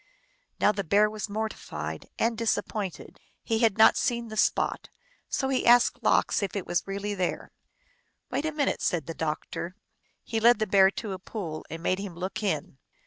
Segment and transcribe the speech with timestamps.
[0.59, 3.19] Now the Bear was mortified and disappointed.
[3.43, 4.89] He had not seen the spot,
[5.29, 7.51] so he asked Lox if it was really there."
[8.31, 9.75] Wait a minute," said the doctor.
[10.23, 12.79] He led the Bear to a pool and made him look in.